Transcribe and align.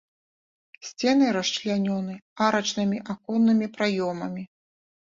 Сцены 0.87 1.25
расчлянёны 1.37 2.17
арачнымі 2.47 2.97
аконнымі 3.17 3.73
праёмамі. 3.79 4.43